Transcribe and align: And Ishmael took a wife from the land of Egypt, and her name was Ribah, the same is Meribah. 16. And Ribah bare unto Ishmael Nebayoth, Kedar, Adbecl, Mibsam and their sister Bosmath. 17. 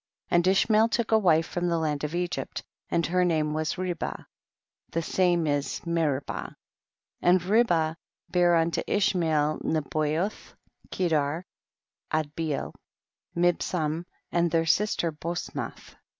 And 0.31 0.47
Ishmael 0.47 0.89
took 0.89 1.11
a 1.11 1.19
wife 1.19 1.45
from 1.45 1.67
the 1.67 1.77
land 1.77 2.03
of 2.03 2.15
Egypt, 2.15 2.63
and 2.89 3.05
her 3.05 3.23
name 3.23 3.53
was 3.53 3.77
Ribah, 3.77 4.25
the 4.89 5.03
same 5.03 5.45
is 5.45 5.85
Meribah. 5.85 6.55
16. 7.23 7.29
And 7.29 7.41
Ribah 7.43 7.97
bare 8.31 8.55
unto 8.55 8.81
Ishmael 8.87 9.59
Nebayoth, 9.63 10.55
Kedar, 10.89 11.45
Adbecl, 12.11 12.73
Mibsam 13.37 14.05
and 14.31 14.49
their 14.49 14.65
sister 14.65 15.11
Bosmath. 15.11 15.89
17. 15.89 15.97